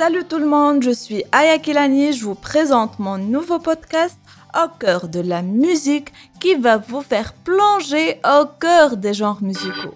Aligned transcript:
Salut 0.00 0.24
tout 0.24 0.38
le 0.38 0.46
monde, 0.46 0.82
je 0.82 0.92
suis 0.92 1.24
Aya 1.30 1.58
Kilani, 1.58 2.14
je 2.14 2.24
vous 2.24 2.34
présente 2.34 2.98
mon 2.98 3.18
nouveau 3.18 3.58
podcast 3.58 4.18
au 4.56 4.66
cœur 4.78 5.08
de 5.08 5.20
la 5.20 5.42
musique 5.42 6.10
qui 6.40 6.54
va 6.54 6.78
vous 6.78 7.02
faire 7.02 7.34
plonger 7.34 8.18
au 8.24 8.46
cœur 8.58 8.96
des 8.96 9.12
genres 9.12 9.42
musicaux. 9.42 9.92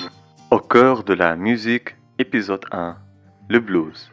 Au 0.51 0.59
cœur 0.59 1.05
de 1.05 1.15
la 1.15 1.37
musique, 1.37 1.97
épisode 2.19 2.67
1, 2.71 2.99
le 3.49 3.61
blues. 3.61 4.11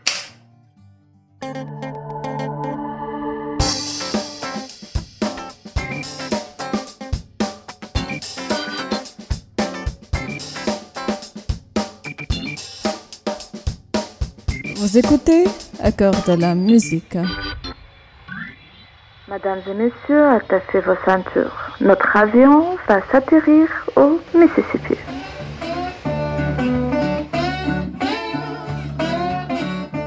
Vous 14.77 14.97
écoutez 14.97 15.43
au 15.83 15.91
cœur 15.91 16.13
de 16.27 16.33
la 16.33 16.55
musique. 16.55 17.17
Mesdames 19.29 19.61
et 19.67 19.73
messieurs, 19.73 20.25
attachez 20.27 20.81
vos 20.81 20.95
ceintures. 21.05 21.75
Notre 21.79 22.17
avion 22.17 22.75
va 22.87 23.01
s'atterrir 23.11 23.67
au 23.95 24.19
Mississippi. 24.33 24.95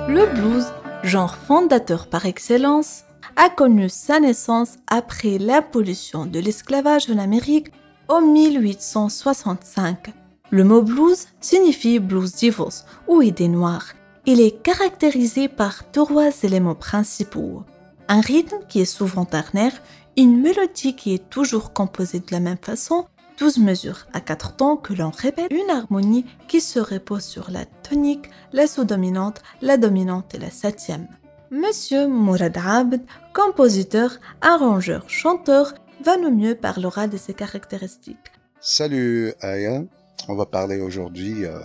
Le 0.08 0.26
blues, 0.34 0.66
genre 1.02 1.36
fondateur 1.36 2.06
par 2.08 2.26
excellence, 2.26 3.04
a 3.36 3.48
connu 3.48 3.88
sa 3.88 4.20
naissance 4.20 4.76
après 4.86 5.38
l'abolition 5.38 6.26
de 6.26 6.38
l'esclavage 6.38 7.10
en 7.10 7.18
Amérique 7.18 7.72
en 8.08 8.20
1865. 8.20 10.12
Le 10.50 10.64
mot 10.64 10.82
blues 10.82 11.26
signifie 11.40 11.98
blues 11.98 12.32
devils 12.32 12.84
ou 13.08 13.22
idées 13.22 13.48
noires. 13.48 13.94
Il 14.26 14.40
est 14.40 14.62
caractérisé 14.62 15.48
par 15.48 15.90
trois 15.90 16.30
éléments 16.44 16.74
principaux. 16.74 17.62
Un 18.08 18.22
rythme 18.22 18.56
qui 18.70 18.80
est 18.80 18.86
souvent 18.86 19.26
ternaire, 19.26 19.82
une 20.16 20.40
mélodie 20.40 20.96
qui 20.96 21.12
est 21.12 21.28
toujours 21.28 21.74
composée 21.74 22.20
de 22.20 22.32
la 22.32 22.40
même 22.40 22.56
façon, 22.56 23.04
12 23.38 23.58
mesures 23.58 24.06
à 24.14 24.22
quatre 24.22 24.56
temps 24.56 24.78
que 24.78 24.94
l'on 24.94 25.10
répète, 25.10 25.52
une 25.52 25.68
harmonie 25.68 26.24
qui 26.48 26.62
se 26.62 26.78
repose 26.78 27.24
sur 27.24 27.50
la 27.50 27.66
tonique, 27.66 28.30
la 28.54 28.66
sous-dominante, 28.66 29.42
la 29.60 29.76
dominante 29.76 30.34
et 30.34 30.38
la 30.38 30.50
septième. 30.50 31.06
Monsieur 31.50 32.08
Mourad 32.08 32.56
Abd, 32.56 33.02
compositeur, 33.34 34.18
arrangeur, 34.40 35.04
chanteur, 35.06 35.74
va 36.02 36.16
nous 36.16 36.34
mieux 36.34 36.54
parlera 36.54 37.08
de 37.08 37.18
ses 37.18 37.34
caractéristiques. 37.34 38.32
Salut 38.58 39.34
Aya, 39.42 39.82
on 40.28 40.34
va 40.34 40.46
parler 40.46 40.80
aujourd'hui 40.80 41.44
euh, 41.44 41.58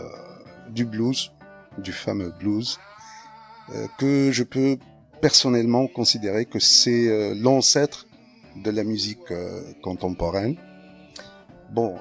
du 0.70 0.84
blues, 0.84 1.32
du 1.80 1.92
fameux 1.92 2.32
blues, 2.40 2.80
euh, 3.74 3.88
que 3.98 4.32
je 4.32 4.44
peux 4.44 4.78
personnellement 5.22 5.88
considérer 5.88 6.46
que 6.46 6.60
c'est 6.60 7.08
euh, 7.08 7.34
l'ancêtre 7.36 8.08
de 8.64 8.72
la 8.72 8.84
musique 8.84 9.32
euh, 9.32 9.62
contemporaine. 9.82 10.56
Bon, 11.72 11.96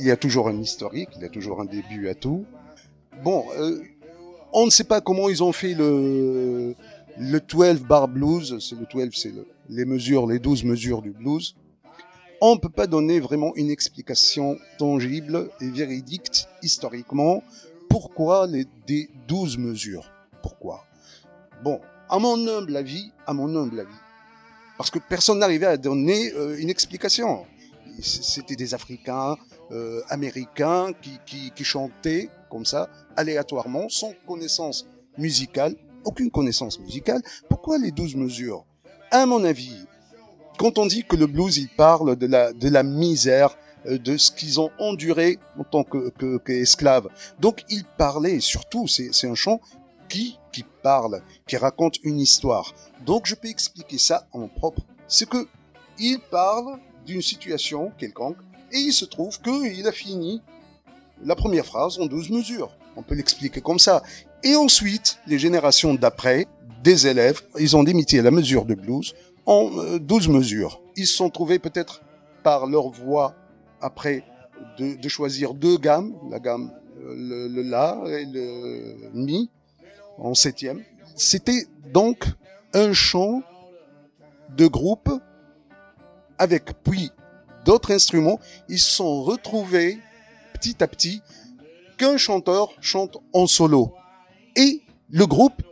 il 0.00 0.06
y 0.06 0.10
a 0.10 0.16
toujours 0.16 0.48
un 0.48 0.58
historique, 0.60 1.10
il 1.16 1.22
y 1.22 1.24
a 1.24 1.28
toujours 1.28 1.60
un 1.60 1.64
début 1.64 2.08
à 2.08 2.14
tout. 2.14 2.44
Bon, 3.22 3.44
on 4.52 4.64
ne 4.64 4.70
sait 4.70 4.82
pas 4.82 5.00
comment 5.00 5.28
ils 5.28 5.44
ont 5.44 5.52
fait 5.52 5.74
le, 5.74 6.74
le 7.16 7.40
12 7.40 7.82
bar 7.82 8.08
blues, 8.08 8.58
c'est 8.58 8.74
le 8.74 8.86
12, 8.92 9.10
c'est 9.14 9.30
le- 9.30 9.46
les 9.68 9.84
mesures, 9.84 10.26
les 10.26 10.40
12 10.40 10.64
mesures 10.64 11.02
du 11.02 11.10
blues. 11.10 11.54
On 12.40 12.56
ne 12.56 12.58
peut 12.60 12.68
pas 12.70 12.88
donner 12.88 13.20
vraiment 13.20 13.52
une 13.54 13.70
explication 13.70 14.56
tangible 14.76 15.50
et 15.60 15.68
véridique 15.68 16.46
historiquement 16.62 17.44
pourquoi 17.90 18.46
les 18.46 18.66
des 18.86 19.10
12 19.28 19.58
mesures? 19.58 20.10
Pourquoi? 20.42 20.84
Bon, 21.62 21.80
à 22.08 22.18
mon 22.18 22.48
humble 22.48 22.76
avis, 22.76 23.12
à 23.26 23.34
mon 23.34 23.54
humble 23.54 23.80
avis, 23.80 24.00
parce 24.78 24.90
que 24.90 24.98
personne 24.98 25.40
n'arrivait 25.40 25.66
à 25.66 25.76
donner 25.76 26.32
euh, 26.32 26.56
une 26.58 26.70
explication. 26.70 27.44
C'était 28.00 28.56
des 28.56 28.72
Africains, 28.72 29.36
euh, 29.72 30.00
Américains 30.08 30.92
qui, 31.02 31.50
qui, 31.54 31.64
chantaient 31.64 32.30
comme 32.48 32.64
ça, 32.64 32.88
aléatoirement, 33.16 33.88
sans 33.90 34.14
connaissance 34.26 34.86
musicale, 35.18 35.76
aucune 36.04 36.30
connaissance 36.30 36.80
musicale. 36.80 37.20
Pourquoi 37.48 37.76
les 37.76 37.90
12 37.90 38.14
mesures? 38.16 38.64
À 39.10 39.26
mon 39.26 39.44
avis, 39.44 39.84
quand 40.58 40.78
on 40.78 40.86
dit 40.86 41.04
que 41.04 41.16
le 41.16 41.26
blues, 41.26 41.58
il 41.58 41.68
parle 41.68 42.16
de 42.16 42.68
la, 42.68 42.82
misère, 42.82 43.56
de 43.86 44.16
ce 44.16 44.30
qu'ils 44.30 44.60
ont 44.60 44.70
enduré 44.78 45.38
en 45.58 45.64
tant 45.64 45.84
que, 45.84 46.10
que, 46.10 46.38
qu'esclaves. 46.38 47.08
Donc, 47.38 47.64
il 47.70 47.84
parlait, 47.84 48.40
surtout, 48.40 48.86
c'est, 48.86 49.26
un 49.26 49.34
chant 49.34 49.60
qui, 50.08 50.38
qui 50.52 50.64
parle, 50.82 51.22
qui 51.46 51.56
raconte 51.56 51.98
une 52.02 52.20
histoire. 52.20 52.74
Donc, 53.06 53.26
je 53.26 53.34
peux 53.34 53.48
expliquer 53.48 53.98
ça 53.98 54.26
en 54.32 54.48
propre. 54.48 54.82
C'est 55.08 55.28
que 55.28 55.46
il 55.98 56.18
parle 56.18 56.78
d'une 57.06 57.22
situation 57.22 57.92
quelconque 57.98 58.38
et 58.72 58.78
il 58.78 58.92
se 58.92 59.04
trouve 59.04 59.40
qu'il 59.40 59.86
a 59.86 59.92
fini 59.92 60.40
la 61.22 61.36
première 61.36 61.66
phrase 61.66 61.98
en 61.98 62.06
12 62.06 62.30
mesures. 62.30 62.76
On 62.96 63.02
peut 63.02 63.14
l'expliquer 63.14 63.60
comme 63.60 63.78
ça. 63.78 64.02
Et 64.42 64.56
ensuite, 64.56 65.18
les 65.26 65.38
générations 65.38 65.94
d'après, 65.94 66.46
des 66.82 67.06
élèves, 67.06 67.42
ils 67.58 67.76
ont 67.76 67.82
limité 67.82 68.22
la 68.22 68.30
mesure 68.30 68.64
de 68.64 68.74
blues 68.74 69.14
en 69.46 69.70
euh, 69.78 69.98
12 69.98 70.28
mesures. 70.28 70.80
Ils 70.96 71.06
se 71.06 71.16
sont 71.16 71.30
trouvés 71.30 71.58
peut-être 71.58 72.02
par 72.42 72.66
leur 72.66 72.88
voix 72.88 73.34
après 73.80 74.24
de, 74.78 75.08
choisir 75.08 75.54
deux 75.54 75.78
gammes, 75.78 76.14
la 76.30 76.38
gamme 76.38 76.72
euh, 76.98 77.14
le, 77.16 77.48
le 77.48 77.62
la 77.62 78.00
et 78.06 78.24
le 78.24 79.10
mi 79.14 79.50
en 80.18 80.34
septième. 80.34 80.82
C'était 81.16 81.66
donc 81.92 82.24
un 82.72 82.92
chant 82.92 83.42
de 84.56 84.66
groupe 84.66 85.10
avec 86.38 86.82
puis 86.82 87.10
d'autres 87.64 87.92
instruments. 87.92 88.40
Ils 88.68 88.78
sont 88.78 89.22
retrouvés 89.22 89.98
petit 90.54 90.82
à 90.82 90.88
petit 90.88 91.22
qu'un 91.96 92.16
chanteur 92.16 92.70
chante 92.80 93.18
en 93.32 93.46
solo. 93.46 93.94
Et 94.56 94.82
le 95.10 95.26
groupe, 95.26 95.62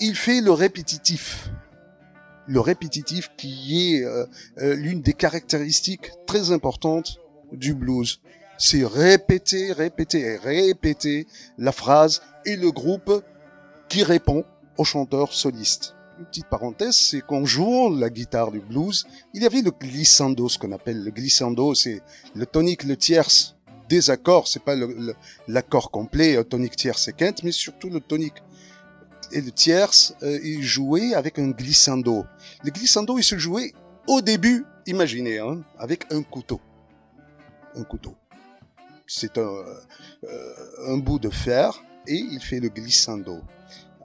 il 0.00 0.14
fait 0.14 0.40
le 0.40 0.52
répétitif. 0.52 1.50
Le 2.46 2.60
répétitif 2.60 3.30
qui 3.36 3.94
est 3.96 4.04
euh, 4.04 4.26
euh, 4.58 4.74
l'une 4.74 5.02
des 5.02 5.12
caractéristiques 5.12 6.10
très 6.26 6.50
importantes 6.50 7.18
du 7.52 7.74
blues. 7.74 8.20
C'est 8.58 8.84
répéter, 8.84 9.72
répéter 9.72 10.20
et 10.20 10.36
répéter 10.36 11.26
la 11.58 11.72
phrase 11.72 12.22
et 12.44 12.56
le 12.56 12.70
groupe 12.70 13.22
qui 13.88 14.02
répond 14.02 14.44
au 14.76 14.84
chanteur 14.84 15.32
soliste. 15.32 15.94
Une 16.18 16.26
petite 16.26 16.48
parenthèse, 16.48 16.96
c'est 16.96 17.20
qu'en 17.20 17.44
jouant 17.44 17.90
la 17.90 18.10
guitare 18.10 18.50
du 18.50 18.58
blues, 18.58 19.06
il 19.34 19.42
y 19.42 19.46
avait 19.46 19.62
le 19.62 19.70
glissando, 19.70 20.48
ce 20.48 20.58
qu'on 20.58 20.72
appelle 20.72 21.04
le 21.04 21.10
glissando, 21.12 21.74
c'est 21.74 22.02
le 22.34 22.44
tonique, 22.44 22.82
le 22.82 22.96
tierce 22.96 23.54
des 23.88 24.10
accords, 24.10 24.48
c'est 24.48 24.62
pas 24.62 24.74
l'accord 25.46 25.90
complet, 25.90 26.36
euh, 26.36 26.42
tonique, 26.42 26.76
tierce 26.76 27.08
et 27.08 27.12
quinte, 27.12 27.42
mais 27.44 27.52
surtout 27.52 27.88
le 27.88 28.00
tonique 28.00 28.42
et 29.32 29.40
le 29.40 29.50
tierce, 29.50 30.14
euh, 30.22 30.38
il 30.42 30.62
jouait 30.62 31.14
avec 31.14 31.38
un 31.38 31.50
glissando. 31.50 32.24
Le 32.64 32.70
glissando, 32.70 33.18
il 33.18 33.24
se 33.24 33.38
jouait 33.38 33.72
au 34.06 34.20
début, 34.20 34.64
imaginez, 34.86 35.38
hein, 35.38 35.62
avec 35.78 36.12
un 36.12 36.22
couteau. 36.22 36.60
Couteau. 37.84 38.14
C'est 39.06 39.38
un, 39.38 39.64
euh, 40.24 40.54
un 40.86 40.98
bout 40.98 41.18
de 41.18 41.30
fer 41.30 41.82
et 42.06 42.16
il 42.16 42.40
fait 42.40 42.60
le 42.60 42.68
glissando. 42.68 43.40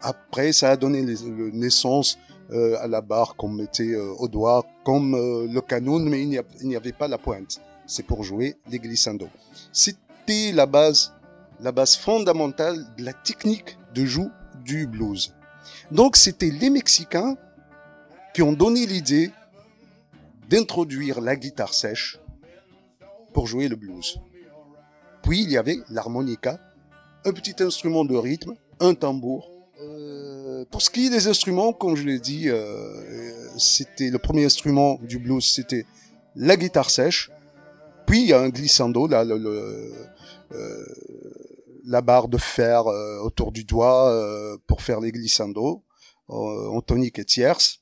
Après, 0.02 0.52
ça 0.54 0.72
a 0.72 0.78
donné 0.78 1.02
le- 1.02 1.52
naissance 1.52 2.18
euh, 2.52 2.78
à 2.82 2.88
la 2.88 3.02
barre 3.02 3.36
qu'on 3.36 3.50
mettait 3.50 3.94
euh, 3.94 4.14
au 4.20 4.28
doigt, 4.28 4.66
comme 4.84 5.14
le 5.14 5.62
canon, 5.62 6.00
mais 6.00 6.22
il 6.24 6.68
n'y 6.68 6.76
avait 6.76 6.92
pas 6.92 7.08
la 7.08 7.18
pointe. 7.18 7.62
C'est 7.86 8.04
pour 8.04 8.24
jouer 8.24 8.56
les 8.70 8.80
glissandos. 8.80 9.30
C'était 9.72 10.52
la 10.54 10.66
base, 10.66 11.14
la 11.62 11.72
base 11.72 11.96
fondamentale 11.98 12.78
de 12.98 13.04
la 13.04 13.14
technique 13.14 13.78
de 13.94 14.06
joue 14.06 14.32
du 14.64 14.88
blues. 14.88 15.34
Donc, 15.92 16.16
c'était 16.16 16.50
les 16.50 16.70
Mexicains 16.70 17.36
qui 18.34 18.42
ont 18.42 18.54
donné 18.54 18.86
l'idée 18.86 19.32
d'introduire 20.50 21.22
la 21.22 21.36
guitare 21.36 21.74
sèche 21.74 22.20
pour 23.34 23.48
jouer 23.48 23.68
le 23.68 23.76
blues. 23.76 24.20
Puis, 25.24 25.42
il 25.42 25.52
y 25.52 25.58
avait 25.58 25.80
l'harmonica, 25.90 26.60
un 27.26 27.32
petit 27.32 27.62
instrument 27.64 28.06
de 28.06 28.16
rythme, 28.16 28.54
un 28.80 28.94
tambour. 28.94 29.50
Euh, 29.82 30.66
pour 30.70 30.82
ce 30.82 30.90
qui 30.90 31.08
est 31.08 31.10
des 31.10 31.28
instruments, 31.28 31.74
comme 31.74 31.96
je 31.96 32.04
l'ai 32.04 32.20
dit, 32.20 32.50
euh, 32.50 33.58
c'était 33.58 34.10
le 34.10 34.20
premier 34.20 34.46
instrument 34.46 35.00
du 35.02 35.20
blues, 35.20 35.46
c'était 35.46 35.86
la 36.36 36.58
guitare 36.58 36.90
sèche. 36.90 37.32
Puis 38.06 38.22
il 38.22 38.28
y 38.28 38.34
a 38.34 38.40
un 38.40 38.50
glissando, 38.50 39.10
euh, 39.12 40.06
la 41.86 42.02
barre 42.02 42.28
de 42.28 42.38
fer 42.38 42.86
autour 43.24 43.52
du 43.52 43.64
doigt 43.64 44.58
pour 44.68 44.82
faire 44.82 45.00
les 45.00 45.12
glissandos, 45.12 45.84
en 46.28 46.82
tonique 46.82 47.20
et 47.20 47.26
tierce. 47.26 47.80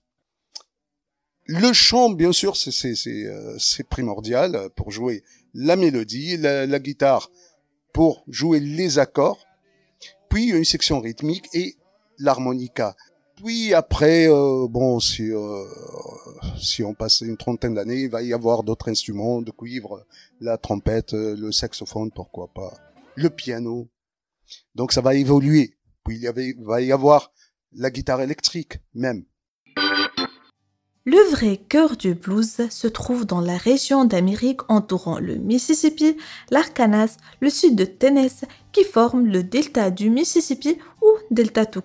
Le 1.45 1.73
chant, 1.73 2.09
bien 2.11 2.31
sûr, 2.31 2.55
c'est 2.55 3.89
primordial 3.89 4.69
pour 4.75 4.91
jouer 4.91 5.23
la 5.53 5.75
mélodie, 5.75 6.37
la, 6.37 6.65
la 6.65 6.79
guitare 6.79 7.29
pour 7.93 8.23
jouer 8.27 8.59
les 8.59 8.99
accords, 8.99 9.45
puis 10.29 10.49
une 10.49 10.65
section 10.65 10.99
rythmique 10.99 11.47
et 11.53 11.75
l'harmonica. 12.17 12.95
Oui, 13.43 13.73
après, 13.73 14.27
euh, 14.27 14.67
bon, 14.69 14.99
si, 14.99 15.31
euh, 15.31 15.63
si 16.59 16.83
on 16.83 16.93
passe 16.93 17.21
une 17.21 17.37
trentaine 17.37 17.73
d'années, 17.73 18.03
il 18.03 18.09
va 18.09 18.21
y 18.21 18.33
avoir 18.33 18.63
d'autres 18.63 18.89
instruments 18.89 19.41
de 19.41 19.49
cuivre, 19.49 20.05
la 20.39 20.57
trompette, 20.57 21.15
euh, 21.15 21.35
le 21.35 21.51
saxophone, 21.51 22.11
pourquoi 22.11 22.49
pas, 22.53 22.71
le 23.15 23.29
piano. 23.31 23.89
Donc 24.75 24.91
ça 24.91 25.01
va 25.01 25.15
évoluer. 25.15 25.75
Puis 26.05 26.17
il 26.17 26.21
y 26.21 26.27
avait, 26.27 26.55
va 26.59 26.81
y 26.81 26.91
avoir 26.91 27.31
la 27.73 27.89
guitare 27.89 28.21
électrique 28.21 28.79
même. 28.93 29.25
Le 31.03 31.17
vrai 31.31 31.57
cœur 31.57 31.97
du 31.97 32.13
blues 32.13 32.69
se 32.69 32.87
trouve 32.87 33.25
dans 33.25 33.41
la 33.41 33.57
région 33.57 34.05
d'Amérique 34.05 34.61
entourant 34.69 35.17
le 35.17 35.33
Mississippi, 35.33 36.15
l'Arkansas, 36.51 37.17
le 37.39 37.49
sud 37.49 37.75
de 37.75 37.85
Tennessee 37.85 38.45
qui 38.71 38.83
forment 38.83 39.25
le 39.25 39.41
delta 39.41 39.89
du 39.89 40.11
Mississippi 40.11 40.77
ou 41.01 41.07
delta 41.31 41.65
tout. 41.65 41.81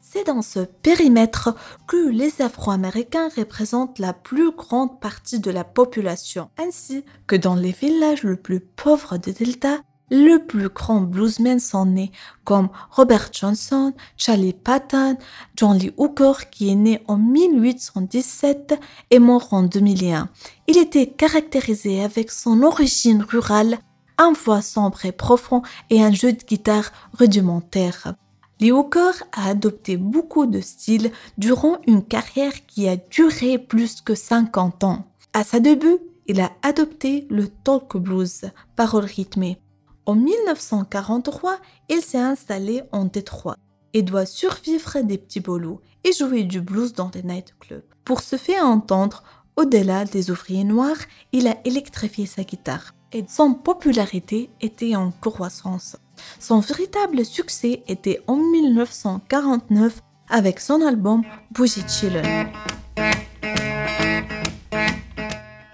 C'est 0.00 0.26
dans 0.26 0.42
ce 0.42 0.58
périmètre 0.58 1.54
que 1.86 2.08
les 2.08 2.42
Afro-Américains 2.42 3.28
représentent 3.36 4.00
la 4.00 4.12
plus 4.12 4.50
grande 4.50 4.98
partie 4.98 5.38
de 5.38 5.52
la 5.52 5.62
population, 5.62 6.50
ainsi 6.58 7.04
que 7.28 7.36
dans 7.36 7.54
les 7.54 7.70
villages 7.70 8.24
les 8.24 8.36
plus 8.36 8.58
pauvres 8.58 9.16
de 9.16 9.30
Delta, 9.30 9.78
le 10.10 10.38
plus 10.38 10.68
grand 10.68 11.00
bluesmen 11.00 11.58
sont 11.58 11.86
nés, 11.86 12.12
comme 12.44 12.68
Robert 12.90 13.30
Johnson, 13.32 13.92
Charlie 14.16 14.52
Patton, 14.52 15.16
John 15.56 15.76
Lee 15.76 15.92
Hooker, 15.96 16.48
qui 16.50 16.70
est 16.70 16.76
né 16.76 17.02
en 17.08 17.16
1817 17.16 18.78
et 19.10 19.18
mort 19.18 19.48
en 19.52 19.62
2001. 19.62 20.28
Il 20.68 20.78
était 20.78 21.08
caractérisé 21.08 22.02
avec 22.02 22.30
son 22.30 22.62
origine 22.62 23.22
rurale, 23.22 23.78
un 24.18 24.32
voix 24.32 24.62
sombre 24.62 25.04
et 25.04 25.12
profond 25.12 25.62
et 25.90 26.02
un 26.02 26.12
jeu 26.12 26.32
de 26.32 26.42
guitare 26.42 26.92
rudimentaire. 27.12 28.14
Lee 28.60 28.72
Hooker 28.72 29.12
a 29.32 29.50
adopté 29.50 29.96
beaucoup 29.96 30.46
de 30.46 30.60
styles 30.60 31.10
durant 31.36 31.76
une 31.86 32.02
carrière 32.02 32.64
qui 32.66 32.88
a 32.88 32.96
duré 32.96 33.58
plus 33.58 34.00
que 34.00 34.14
50 34.14 34.84
ans. 34.84 35.04
À 35.34 35.44
sa 35.44 35.60
début, 35.60 35.98
il 36.26 36.40
a 36.40 36.52
adopté 36.62 37.26
le 37.28 37.48
talk 37.48 37.96
blues, 37.98 38.46
parole 38.74 39.04
rythmée. 39.04 39.58
En 40.08 40.14
1943, 40.14 41.58
il 41.88 42.00
s'est 42.00 42.16
installé 42.16 42.84
en 42.92 43.06
Détroit 43.06 43.56
et 43.92 44.02
doit 44.02 44.24
survivre 44.24 45.00
des 45.00 45.18
petits 45.18 45.40
boulots 45.40 45.80
et 46.04 46.12
jouer 46.12 46.44
du 46.44 46.60
blues 46.60 46.92
dans 46.92 47.08
des 47.08 47.24
nightclubs. 47.24 47.82
Pour 48.04 48.20
se 48.20 48.36
faire 48.36 48.64
entendre, 48.64 49.24
au-delà 49.56 50.04
des 50.04 50.30
ouvriers 50.30 50.62
noirs, 50.62 50.96
il 51.32 51.48
a 51.48 51.56
électrifié 51.64 52.24
sa 52.26 52.44
guitare 52.44 52.92
et 53.12 53.24
son 53.28 53.54
popularité 53.54 54.48
était 54.60 54.94
en 54.94 55.10
croissance. 55.10 55.96
Son 56.38 56.60
véritable 56.60 57.24
succès 57.24 57.82
était 57.88 58.22
en 58.28 58.36
1949 58.36 60.02
avec 60.28 60.60
son 60.60 60.82
album 60.82 61.22
Bougie 61.50 61.82
Chillin'. 61.88 62.52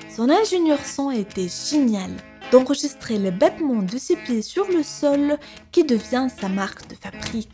Son 0.09 0.31
ingénieur 0.31 0.79
son 0.87 1.11
était 1.11 1.49
génial 1.49 2.13
d'enregistrer 2.53 3.19
les 3.19 3.31
battements 3.31 3.83
de 3.83 3.97
ses 3.97 4.15
pieds 4.15 4.43
sur 4.43 4.69
le 4.69 4.83
sol 4.83 5.39
qui 5.73 5.85
devient 5.85 6.29
sa 6.39 6.49
marque 6.49 6.87
de 6.89 6.95
fabrique. 6.95 7.51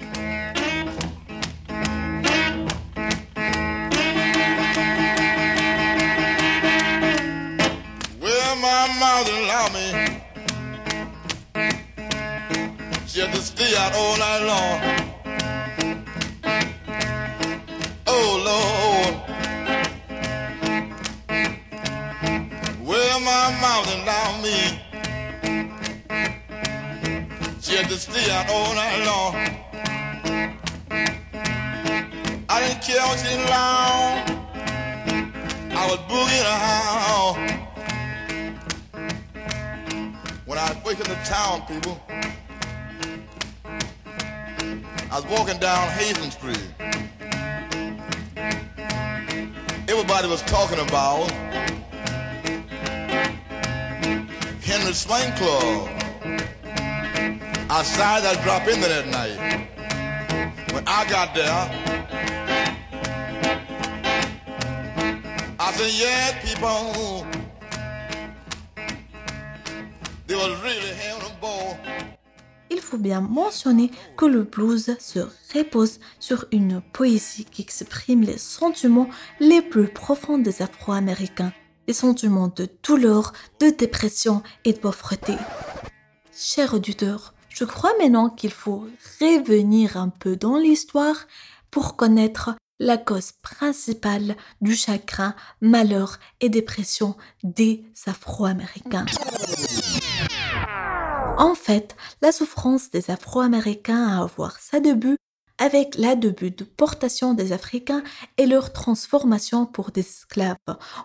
She 27.99 28.13
stay 28.13 28.31
out 28.31 28.49
all 28.49 28.75
night 28.77 29.05
long. 29.07 29.35
I 32.49 32.61
didn't 32.61 32.81
care 32.81 33.03
what 33.03 33.19
she 33.19 33.37
long. 33.51 34.23
I 35.73 35.85
was 35.91 35.99
boogieing 36.07 36.45
around. 36.47 37.35
When 40.47 40.59
I 40.59 40.73
was 40.73 40.79
waking 40.85 41.09
the 41.09 41.17
town, 41.25 41.63
people. 41.67 42.01
I 45.11 45.17
was 45.17 45.27
walking 45.27 45.59
down 45.59 45.89
Hazen 45.89 46.31
Street. 46.31 46.69
Everybody 49.89 50.29
was 50.29 50.43
talking 50.43 50.79
about 50.79 51.29
Henry 54.63 54.93
Swing 54.93 55.33
Club. 55.33 55.98
Il 72.71 72.81
faut 72.81 72.97
bien 72.97 73.21
mentionner 73.21 73.91
que 74.17 74.25
le 74.25 74.45
blues 74.45 74.97
se 74.99 75.19
repose 75.55 76.01
sur 76.19 76.47
une 76.53 76.81
poésie 76.81 77.45
qui 77.45 77.61
exprime 77.61 78.23
les 78.23 78.39
sentiments 78.39 79.11
les 79.41 79.61
plus 79.61 79.89
profonds 79.89 80.39
des 80.39 80.63
Afro-Américains, 80.63 81.53
les 81.87 81.93
sentiments 81.93 82.49
de 82.49 82.67
douleur, 82.83 83.35
de 83.61 83.69
dépression 83.69 84.43
et 84.65 84.73
de 84.73 84.79
pauvreté. 84.79 85.35
Chers 86.33 86.73
auditeurs, 86.73 87.35
je 87.59 87.65
crois 87.65 87.93
maintenant 87.99 88.31
qu'il 88.31 88.53
faut 88.53 88.87
revenir 89.21 89.97
un 89.97 90.11
peu 90.11 90.37
dans 90.37 90.59
l'histoire 90.59 91.27
pour 91.73 91.97
connaître 91.97 92.55
la 92.79 92.97
cause 92.97 93.33
principale 93.33 94.37
du 94.61 94.77
chagrin, 94.77 95.35
malheur 95.61 96.21
et 96.41 96.51
dépression 96.51 97.17
des 97.43 97.85
Afro-Américains. 98.07 99.07
En 101.37 101.57
fait, 101.57 101.97
la 102.23 102.31
souffrance 102.31 102.91
des 102.91 103.11
Afro-Américains 103.11 104.07
a 104.07 104.19
à 104.19 104.23
avoir 104.23 104.61
sa 104.61 104.79
début 104.79 105.17
avec 105.59 105.97
la 105.97 106.15
début 106.15 106.53
de 106.53 106.63
portation 106.63 107.35
des 107.35 107.51
Africains 107.51 108.05
et 108.37 108.47
leur 108.47 108.73
transformation 108.73 109.67
pour 109.67 109.91
des 109.91 110.03
esclaves 110.03 110.57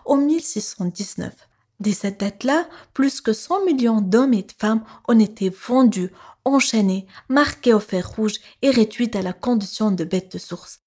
en 0.04 0.18
1619. 0.18 1.34
Dès 1.80 1.92
cette 1.92 2.20
date-là, 2.20 2.66
plus 2.92 3.20
que 3.20 3.32
100 3.32 3.64
millions 3.64 4.00
d'hommes 4.00 4.34
et 4.34 4.42
de 4.42 4.52
femmes 4.56 4.84
ont 5.08 5.18
été 5.18 5.50
vendus, 5.50 6.10
enchaînés, 6.44 7.06
marqués 7.28 7.74
au 7.74 7.80
fer 7.80 8.08
rouge 8.08 8.34
et 8.62 8.70
réduits 8.70 9.10
à 9.14 9.22
la 9.22 9.32
condition 9.32 9.90
de 9.90 10.04
bêtes 10.04 10.32
de 10.32 10.38
source. 10.38 10.80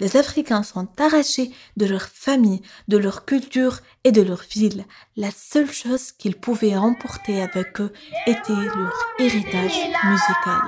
Les 0.00 0.16
Africains 0.16 0.64
sont 0.64 0.88
arrachés 0.98 1.52
de 1.76 1.86
leur 1.86 2.02
famille, 2.02 2.62
de 2.88 2.96
leur 2.96 3.24
culture 3.24 3.78
et 4.02 4.10
de 4.10 4.22
leur 4.22 4.42
ville. 4.50 4.84
La 5.16 5.30
seule 5.30 5.70
chose 5.70 6.10
qu'ils 6.10 6.34
pouvaient 6.34 6.76
emporter 6.76 7.40
avec 7.40 7.80
eux 7.80 7.92
était 8.26 8.52
leur 8.52 8.92
héritage 9.20 9.78
musical. 10.04 10.60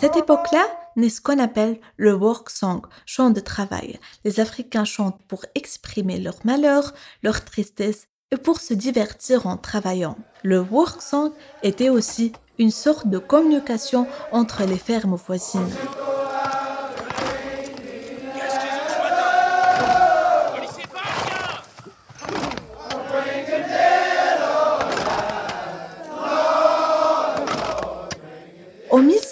Cette 0.00 0.16
époque-là, 0.16 0.66
naît 0.96 1.08
ce 1.08 1.20
qu'on 1.20 1.38
appelle 1.38 1.78
le 1.96 2.14
work 2.14 2.50
song, 2.50 2.82
chant 3.04 3.30
de 3.30 3.40
travail. 3.40 3.98
Les 4.24 4.40
Africains 4.40 4.84
chantent 4.84 5.20
pour 5.28 5.44
exprimer 5.54 6.18
leur 6.18 6.36
malheur, 6.44 6.92
leur 7.22 7.44
tristesse 7.44 8.08
et 8.30 8.36
pour 8.36 8.60
se 8.60 8.74
divertir 8.74 9.46
en 9.46 9.56
travaillant. 9.56 10.16
Le 10.42 10.60
work 10.60 11.00
song 11.00 11.32
était 11.62 11.88
aussi 11.90 12.32
une 12.58 12.70
sorte 12.70 13.06
de 13.06 13.18
communication 13.18 14.06
entre 14.32 14.64
les 14.64 14.78
fermes 14.78 15.16
voisines. 15.16 15.70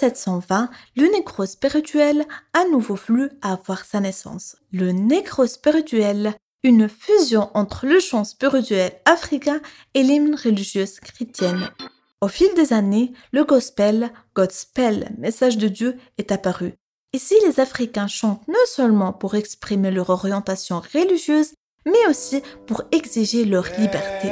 1720, 0.01 0.69
le 0.95 1.07
négro 1.11 1.45
spirituel 1.45 2.25
a 2.53 2.65
nouveau 2.65 2.95
voulu 2.95 3.29
avoir 3.41 3.85
sa 3.85 3.99
naissance. 3.99 4.57
Le 4.71 4.91
négro 4.91 5.47
spirituel, 5.47 6.35
une 6.63 6.89
fusion 6.89 7.49
entre 7.53 7.85
le 7.85 7.99
chant 7.99 8.23
spirituel 8.23 8.91
africain 9.05 9.61
et 9.93 10.03
l'hymne 10.03 10.35
religieuse 10.35 10.99
chrétienne. 10.99 11.69
Au 12.21 12.27
fil 12.27 12.53
des 12.55 12.73
années, 12.73 13.13
le 13.31 13.43
gospel, 13.43 14.11
Godspell, 14.35 15.11
message 15.17 15.57
de 15.57 15.67
Dieu, 15.67 15.97
est 16.17 16.31
apparu. 16.31 16.73
Ici, 17.13 17.35
les 17.45 17.59
Africains 17.59 18.07
chantent 18.07 18.47
non 18.47 18.65
seulement 18.65 19.13
pour 19.13 19.35
exprimer 19.35 19.91
leur 19.91 20.09
orientation 20.09 20.81
religieuse, 20.93 21.53
mais 21.85 22.07
aussi 22.09 22.41
pour 22.67 22.81
exiger 22.91 23.45
leur 23.45 23.67
liberté. 23.77 24.29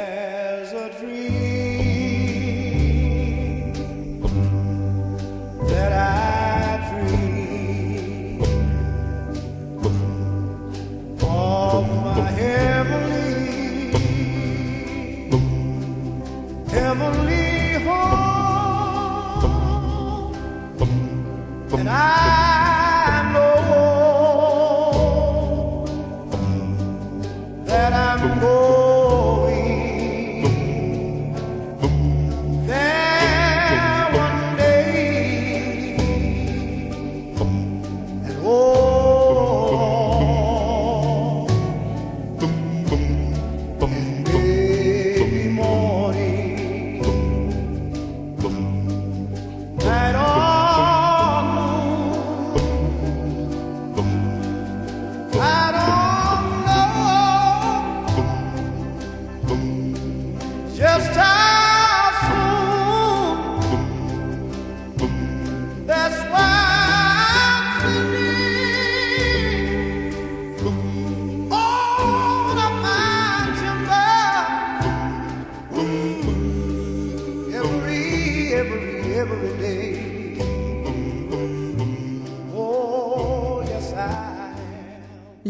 Heavenly 16.74 17.33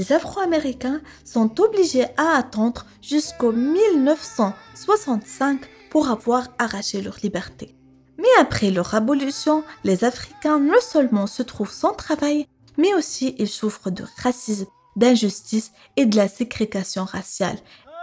Les 0.04 0.12
Afro-Américains 0.12 1.00
sont 1.24 1.58
obligés 1.62 2.04
à 2.18 2.36
attendre 2.36 2.84
jusqu'au 3.00 3.52
1965 3.52 5.62
pour 5.88 6.10
avoir 6.10 6.48
arraché 6.58 7.00
leur 7.00 7.16
liberté. 7.22 7.74
Mais 8.18 8.28
après 8.38 8.70
leur 8.70 8.94
abolition, 8.94 9.64
les 9.82 10.04
Africains 10.04 10.58
non 10.58 10.82
seulement 10.82 11.26
se 11.26 11.42
trouvent 11.42 11.72
sans 11.72 11.94
travail, 11.94 12.46
mais 12.76 12.92
aussi 12.92 13.34
ils 13.38 13.48
souffrent 13.48 13.90
de 13.90 14.04
racisme, 14.22 14.66
d'injustice 14.94 15.72
et 15.96 16.04
de 16.04 16.16
la 16.16 16.28
ségrégation 16.28 17.04
raciale. 17.04 17.56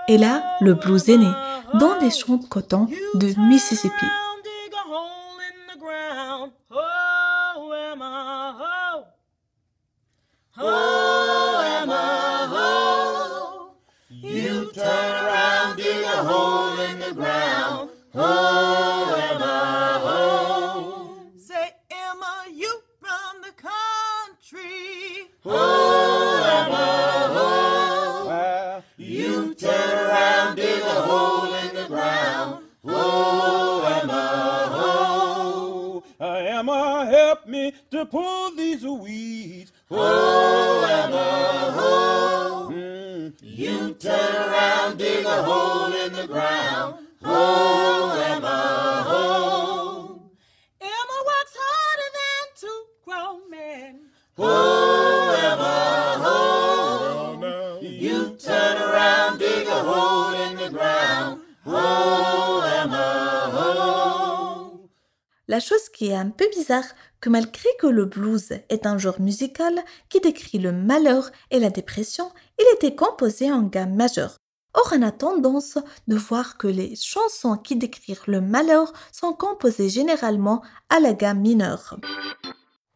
Et 0.08 0.18
là, 0.18 0.44
le 0.60 0.74
blues 0.74 1.08
est 1.08 1.18
né 1.18 1.32
dans 1.76 2.00
des 2.00 2.10
champs 2.10 2.38
de 2.38 2.48
coton 2.48 2.88
de 3.14 3.28
Mississippi. 3.48 4.08
Down, 10.58 10.91
a 16.22 16.24
hole 16.24 16.80
in 16.80 17.00
the 17.00 17.14
ground. 17.14 17.90
Oh, 18.14 19.30
Emma, 19.32 20.02
oh. 20.04 21.18
Say, 21.38 21.72
Emma, 21.90 22.46
you 22.54 22.72
from 23.00 23.42
the 23.42 23.54
country. 23.70 25.30
Oh, 25.46 26.44
Emma, 26.60 27.28
oh. 27.40 28.84
You 28.98 29.56
turn 29.56 29.98
around, 30.06 30.58
dig 30.58 30.82
a 30.84 31.02
hole 31.10 31.56
in 31.56 31.76
the 31.76 31.88
ground. 31.88 32.66
Oh, 32.86 34.00
Emma, 34.04 34.70
oh. 34.74 36.04
Emma, 36.20 37.08
help 37.08 37.48
me 37.48 37.74
to 37.90 38.06
pull 38.06 38.56
un 66.22 66.30
peu 66.30 66.48
bizarre, 66.56 66.86
que 67.20 67.30
malgré 67.30 67.68
que 67.80 67.88
le 67.88 68.06
blues 68.06 68.52
est 68.70 68.86
un 68.86 68.98
genre 68.98 69.20
musical 69.20 69.74
qui 70.10 70.20
décrit 70.20 70.60
le 70.60 70.72
malheur 70.72 71.32
et 71.50 71.60
la 71.60 71.70
dépression, 71.70 72.32
il 72.60 72.66
était 72.76 72.96
composé 72.96 73.52
en 73.52 73.64
gamme 73.64 73.96
majeure. 73.96 74.38
Or, 74.74 74.94
on 74.96 75.02
a 75.02 75.12
tendance 75.12 75.78
de 76.08 76.16
voir 76.16 76.58
que 76.58 76.68
les 76.68 76.96
chansons 76.96 77.58
qui 77.58 77.76
décrivent 77.76 78.24
le 78.28 78.40
malheur 78.40 78.94
sont 79.12 79.34
composées 79.34 79.90
généralement 79.90 80.62
à 80.90 81.00
la 81.00 81.14
gamme 81.14 81.42
mineure. 81.42 81.98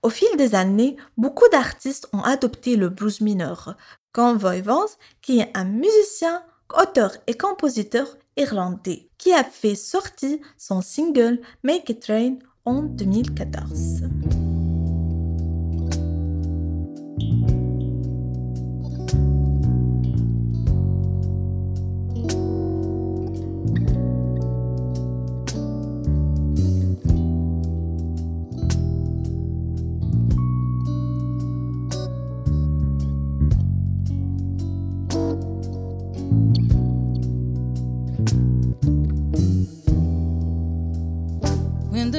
Au 0.02 0.10
fil 0.10 0.30
des 0.38 0.56
années, 0.56 0.96
beaucoup 1.18 1.50
d'artistes 1.52 2.08
ont 2.14 2.22
adopté 2.22 2.76
le 2.76 2.90
blues 2.90 3.22
mineur, 3.22 3.76
comme 4.14 4.38
Voy 4.38 4.62
Vance, 4.62 4.98
qui 5.22 5.40
est 5.40 5.52
un 5.56 5.66
musicien, 5.66 6.44
auteur 6.80 7.12
et 7.28 7.36
compositeur 7.36 8.08
irlandais, 8.38 9.10
qui 9.18 9.34
a 9.34 9.44
fait 9.44 9.76
sortir 9.76 10.38
son 10.58 10.82
single 10.82 11.42
Make 11.64 11.90
It 11.90 12.06
Rain 12.06 12.38
en 12.66 12.96
2014. 12.98 14.45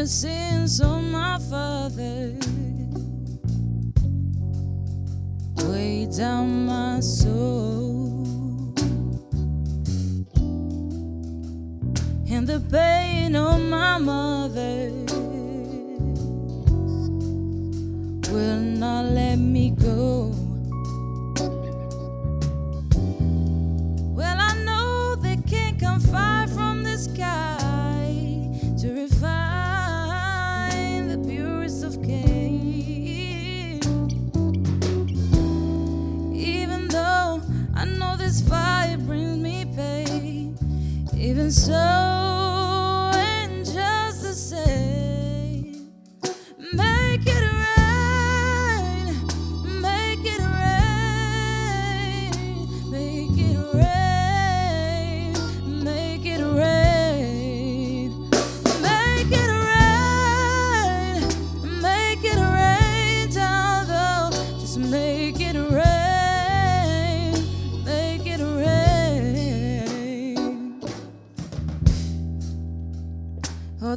The 0.07 0.13
sins 0.13 0.81
of 0.81 1.03
my 1.03 1.37
father 1.51 2.39
weigh 5.69 6.07
down 6.17 6.65
my 6.65 7.01
soul. 7.01 8.73
And 12.31 12.47
the 12.47 12.61
pain 12.71 13.35
of 13.35 13.61
my 13.63 13.99
mother 13.99 15.06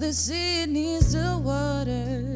the 0.10 0.14
sea 0.14 0.66
needs 0.66 1.12
the 1.12 1.38
water. 1.44 2.29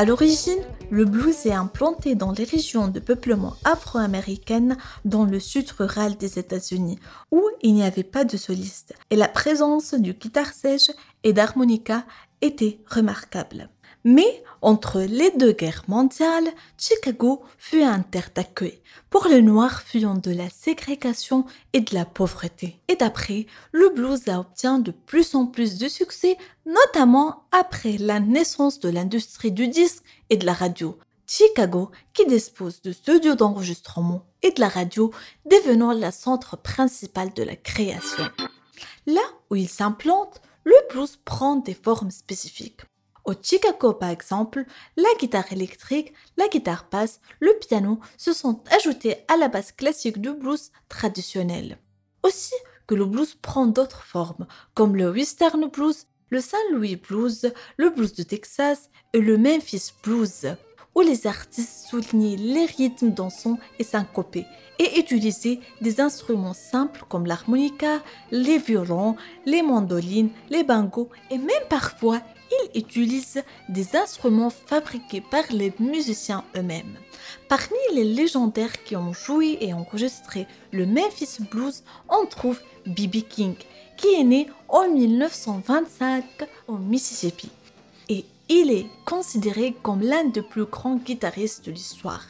À 0.00 0.06
l'origine, 0.06 0.62
le 0.88 1.04
blues 1.04 1.44
est 1.44 1.52
implanté 1.52 2.14
dans 2.14 2.32
les 2.32 2.44
régions 2.44 2.88
de 2.88 3.00
peuplement 3.00 3.56
afro-américaines 3.64 4.78
dans 5.04 5.26
le 5.26 5.38
sud 5.38 5.70
rural 5.72 6.16
des 6.16 6.38
États-Unis, 6.38 6.98
où 7.30 7.42
il 7.60 7.74
n'y 7.74 7.82
avait 7.82 8.02
pas 8.02 8.24
de 8.24 8.38
soliste, 8.38 8.94
et 9.10 9.16
la 9.16 9.28
présence 9.28 9.92
du 9.92 10.14
guitare 10.14 10.54
sèche 10.54 10.90
et 11.22 11.34
d'harmonica 11.34 12.06
était 12.40 12.80
remarquable. 12.86 13.68
Mais 14.04 14.42
entre 14.62 15.02
les 15.02 15.32
deux 15.32 15.52
guerres 15.52 15.84
mondiales, 15.86 16.48
Chicago 16.78 17.42
fut 17.58 17.82
un 17.82 18.00
terre 18.00 18.30
d'accueil 18.34 18.80
pour 19.10 19.26
les 19.26 19.42
Noirs 19.42 19.82
fuyant 19.82 20.14
de 20.14 20.30
la 20.30 20.48
ségrégation 20.48 21.44
et 21.72 21.80
de 21.80 21.94
la 21.94 22.04
pauvreté. 22.04 22.80
Et 22.88 22.94
d'après, 22.94 23.46
le 23.72 23.90
blues 23.90 24.28
a 24.28 24.38
obtient 24.38 24.78
de 24.78 24.92
plus 24.92 25.34
en 25.34 25.46
plus 25.46 25.78
de 25.78 25.88
succès, 25.88 26.38
notamment 26.64 27.42
après 27.50 27.98
la 27.98 28.20
naissance 28.20 28.78
de 28.78 28.88
l'industrie 28.88 29.52
du 29.52 29.68
disque 29.68 30.04
et 30.30 30.36
de 30.36 30.46
la 30.46 30.52
radio. 30.52 30.96
Chicago, 31.26 31.90
qui 32.12 32.26
dispose 32.26 32.82
de 32.82 32.92
studios 32.92 33.34
d'enregistrement 33.34 34.24
et 34.42 34.52
de 34.52 34.60
la 34.60 34.68
radio, 34.68 35.12
devenant 35.44 35.92
le 35.92 36.10
centre 36.10 36.56
principal 36.56 37.32
de 37.34 37.42
la 37.42 37.56
création. 37.56 38.24
Là 39.06 39.22
où 39.50 39.56
il 39.56 39.68
s'implante, 39.68 40.40
le 40.64 40.74
blues 40.90 41.18
prend 41.24 41.56
des 41.56 41.74
formes 41.74 42.10
spécifiques. 42.10 42.80
Au 43.24 43.32
Chicago, 43.40 43.92
par 43.92 44.10
exemple, 44.10 44.64
la 44.96 45.08
guitare 45.18 45.52
électrique, 45.52 46.12
la 46.36 46.48
guitare 46.48 46.86
basse, 46.90 47.20
le 47.38 47.52
piano 47.60 48.00
se 48.16 48.32
sont 48.32 48.62
ajoutés 48.76 49.16
à 49.28 49.36
la 49.36 49.48
base 49.48 49.72
classique 49.72 50.20
du 50.20 50.32
blues 50.32 50.70
traditionnel. 50.88 51.78
Aussi 52.22 52.54
que 52.86 52.94
le 52.94 53.04
blues 53.04 53.34
prend 53.34 53.66
d'autres 53.66 54.02
formes, 54.02 54.46
comme 54.74 54.96
le 54.96 55.10
Western 55.10 55.68
blues, 55.68 56.06
le 56.30 56.40
Saint 56.40 56.58
Louis 56.72 56.96
blues, 56.96 57.52
le 57.76 57.90
blues 57.90 58.14
de 58.14 58.22
Texas 58.22 58.90
et 59.12 59.20
le 59.20 59.36
Memphis 59.36 59.92
blues, 60.02 60.56
où 60.94 61.00
les 61.02 61.26
artistes 61.26 61.88
soulignaient 61.88 62.36
les 62.36 62.66
rythmes 62.66 63.10
dansants 63.10 63.58
et 63.78 63.84
syncopés 63.84 64.46
et 64.78 64.98
utilisaient 64.98 65.60
des 65.80 66.00
instruments 66.00 66.54
simples 66.54 67.04
comme 67.08 67.26
l'harmonica, 67.26 68.02
les 68.30 68.58
violons, 68.58 69.14
les 69.44 69.62
mandolines, 69.62 70.30
les 70.48 70.64
bongos 70.64 71.10
et 71.30 71.38
même 71.38 71.68
parfois 71.68 72.20
ils 72.50 72.80
utilisent 72.80 73.42
des 73.68 73.96
instruments 73.96 74.50
fabriqués 74.50 75.20
par 75.20 75.44
les 75.50 75.72
musiciens 75.78 76.44
eux-mêmes. 76.56 76.96
Parmi 77.48 77.78
les 77.94 78.04
légendaires 78.04 78.82
qui 78.84 78.96
ont 78.96 79.12
joué 79.12 79.58
et 79.60 79.72
enregistré 79.72 80.46
le 80.72 80.86
Memphis 80.86 81.38
Blues, 81.50 81.82
on 82.08 82.26
trouve 82.26 82.60
B.B. 82.86 83.22
King, 83.28 83.54
qui 83.96 84.14
est 84.14 84.24
né 84.24 84.48
en 84.68 84.88
1925 84.88 86.24
au 86.68 86.76
Mississippi. 86.76 87.50
Et 88.08 88.24
il 88.48 88.70
est 88.70 88.86
considéré 89.04 89.76
comme 89.82 90.02
l'un 90.02 90.24
des 90.24 90.42
plus 90.42 90.64
grands 90.64 90.96
guitaristes 90.96 91.66
de 91.66 91.70
l'histoire. 91.70 92.24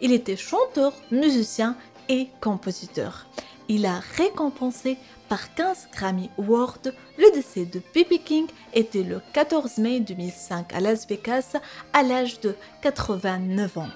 Il 0.00 0.12
était 0.12 0.36
chanteur, 0.36 0.92
musicien 1.10 1.76
et 2.08 2.28
compositeur. 2.40 3.26
Il 3.68 3.86
a 3.86 4.00
récompensé 4.16 4.98
par 5.28 5.54
15 5.54 5.88
Grammy 5.92 6.30
Awards. 6.38 6.78
Le 7.18 7.32
décès 7.34 7.64
de 7.64 7.78
B.B. 7.78 8.22
King 8.24 8.46
était 8.72 9.02
le 9.02 9.20
14 9.32 9.78
mai 9.78 10.00
2005 10.00 10.72
à 10.72 10.80
Las 10.80 11.06
Vegas 11.06 11.56
à 11.92 12.02
l'âge 12.02 12.40
de 12.40 12.54
89 12.82 13.78
ans. 13.78 13.88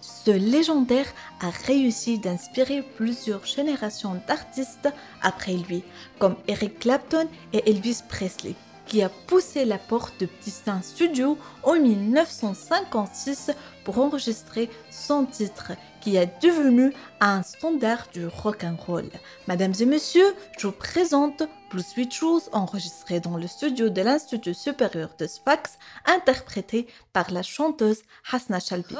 Ce 0.00 0.30
légendaire 0.30 1.06
a 1.40 1.50
réussi 1.50 2.18
d'inspirer 2.18 2.82
plusieurs 2.82 3.44
générations 3.46 4.20
d'artistes 4.26 4.88
après 5.22 5.54
lui, 5.54 5.84
comme 6.18 6.36
Eric 6.48 6.80
Clapton 6.80 7.28
et 7.52 7.70
Elvis 7.70 8.00
Presley, 8.08 8.54
qui 8.96 9.02
a 9.02 9.10
poussé 9.10 9.66
la 9.66 9.76
porte 9.76 10.18
de 10.20 10.24
Petit 10.24 10.54
Studio 10.80 11.36
en 11.62 11.74
1956 11.74 13.50
pour 13.84 13.98
enregistrer 13.98 14.70
son 14.90 15.26
titre, 15.26 15.72
qui 16.00 16.16
est 16.16 16.32
devenu 16.42 16.94
un 17.20 17.42
standard 17.42 18.06
du 18.14 18.26
rock 18.26 18.64
and 18.64 18.76
roll. 18.86 19.10
Mesdames 19.48 19.74
et 19.78 19.84
messieurs, 19.84 20.34
je 20.56 20.68
vous 20.68 20.72
présente 20.72 21.42
Blue 21.70 21.82
Sweet 21.82 22.14
Shoes, 22.14 22.48
enregistré 22.52 23.20
dans 23.20 23.36
le 23.36 23.46
studio 23.46 23.90
de 23.90 24.00
l'Institut 24.00 24.54
supérieur 24.54 25.10
de 25.18 25.26
Sfax, 25.26 25.78
interprété 26.06 26.86
par 27.12 27.30
la 27.30 27.42
chanteuse 27.42 28.00
Hasna 28.32 28.60
Shalbi. 28.60 28.96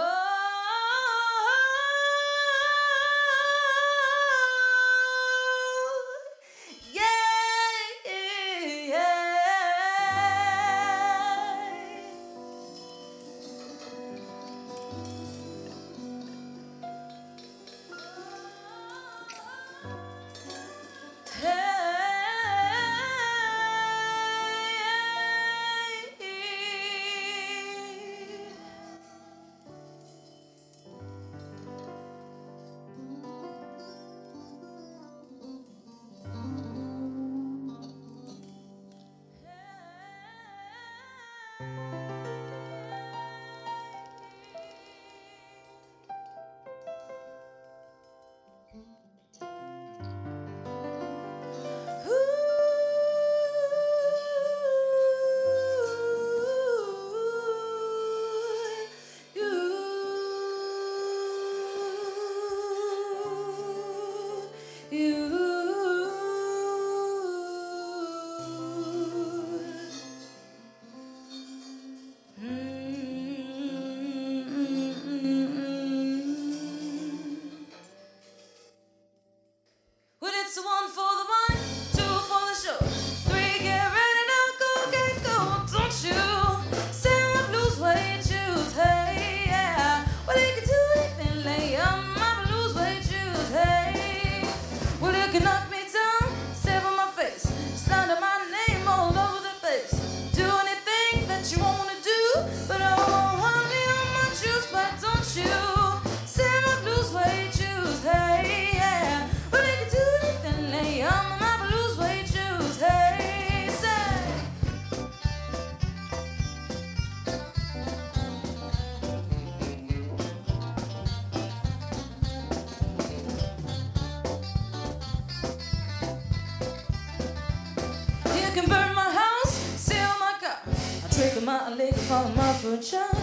sunshine. 132.83 133.16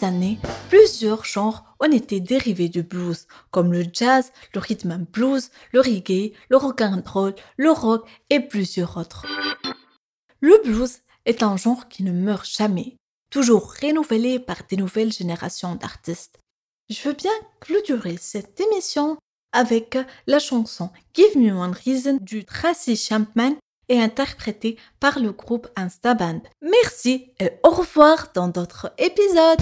années, 0.00 0.38
plusieurs 0.68 1.24
genres 1.24 1.64
ont 1.80 1.90
été 1.90 2.20
dérivés 2.20 2.68
du 2.68 2.82
blues, 2.82 3.26
comme 3.50 3.72
le 3.72 3.84
jazz, 3.92 4.32
le 4.54 4.60
rhythm 4.60 4.92
and 4.92 5.06
blues, 5.12 5.50
le 5.72 5.80
reggae, 5.80 6.32
le 6.48 6.56
rock 6.56 6.80
and 6.80 7.02
roll, 7.06 7.34
le 7.56 7.70
rock 7.70 8.08
et 8.30 8.40
plusieurs 8.40 8.96
autres. 8.96 9.26
Le 10.40 10.60
blues 10.64 10.98
est 11.26 11.42
un 11.42 11.56
genre 11.56 11.88
qui 11.88 12.02
ne 12.02 12.12
meurt 12.12 12.48
jamais, 12.48 12.96
toujours 13.30 13.74
renouvelé 13.80 14.38
par 14.38 14.62
des 14.68 14.76
nouvelles 14.76 15.12
générations 15.12 15.74
d'artistes. 15.74 16.38
Je 16.90 17.08
veux 17.08 17.14
bien 17.14 17.32
clôturer 17.60 18.16
cette 18.18 18.60
émission 18.60 19.18
avec 19.52 19.98
la 20.26 20.38
chanson 20.38 20.90
Give 21.14 21.38
Me 21.38 21.52
One 21.52 21.76
Reason 21.84 22.18
du 22.20 22.44
Tracy 22.44 22.96
Chapman 22.96 23.56
et 23.92 24.00
interprété 24.00 24.78
par 25.00 25.18
le 25.18 25.32
groupe 25.32 25.68
Instaband. 25.76 26.40
Merci 26.62 27.26
et 27.38 27.50
au 27.62 27.68
revoir 27.68 28.28
dans 28.34 28.48
d'autres 28.48 28.90
épisodes. 28.96 29.60